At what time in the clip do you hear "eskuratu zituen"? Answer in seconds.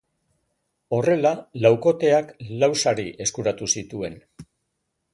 3.27-4.21